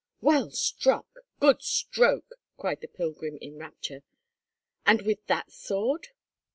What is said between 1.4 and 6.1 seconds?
stroke!" cried the pilgrim, in rapture. "And with that sword?"